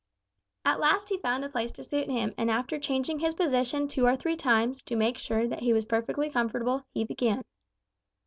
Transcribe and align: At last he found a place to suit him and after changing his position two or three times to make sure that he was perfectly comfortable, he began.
At 0.65 0.79
last 0.79 1.09
he 1.09 1.19
found 1.19 1.45
a 1.45 1.49
place 1.49 1.71
to 1.73 1.83
suit 1.83 2.09
him 2.09 2.33
and 2.35 2.49
after 2.49 2.79
changing 2.79 3.19
his 3.19 3.35
position 3.35 3.87
two 3.87 4.07
or 4.07 4.15
three 4.15 4.35
times 4.35 4.81
to 4.81 4.95
make 4.95 5.19
sure 5.19 5.47
that 5.47 5.59
he 5.59 5.73
was 5.73 5.85
perfectly 5.85 6.27
comfortable, 6.31 6.83
he 6.91 7.03
began. 7.03 7.43